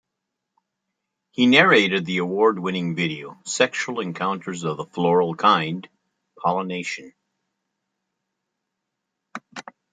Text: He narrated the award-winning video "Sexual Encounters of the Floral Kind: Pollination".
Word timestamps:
He 1.29 1.45
narrated 1.45 2.07
the 2.07 2.17
award-winning 2.17 2.95
video 2.95 3.37
"Sexual 3.45 3.99
Encounters 3.99 4.63
of 4.63 4.77
the 4.77 4.85
Floral 4.87 5.35
Kind: 5.35 5.87
Pollination". 6.39 7.13